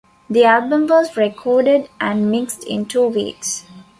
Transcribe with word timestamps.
The 0.31 0.45
album 0.45 0.87
was 0.87 1.15
recorded 1.15 1.87
and 1.99 2.31
mixed 2.31 2.63
in 2.63 2.87
two 2.87 3.07
weeks. 3.07 3.65